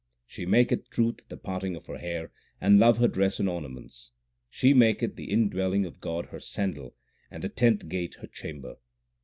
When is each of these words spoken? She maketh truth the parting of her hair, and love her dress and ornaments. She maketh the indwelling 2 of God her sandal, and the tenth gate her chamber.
She 0.25 0.47
maketh 0.47 0.89
truth 0.89 1.19
the 1.29 1.37
parting 1.37 1.75
of 1.75 1.85
her 1.85 1.99
hair, 1.99 2.31
and 2.59 2.79
love 2.79 2.97
her 2.97 3.07
dress 3.07 3.39
and 3.39 3.47
ornaments. 3.47 4.13
She 4.49 4.73
maketh 4.73 5.15
the 5.15 5.29
indwelling 5.29 5.83
2 5.83 5.89
of 5.89 6.01
God 6.01 6.25
her 6.31 6.39
sandal, 6.39 6.95
and 7.29 7.43
the 7.43 7.49
tenth 7.49 7.87
gate 7.87 8.15
her 8.15 8.27
chamber. 8.27 8.77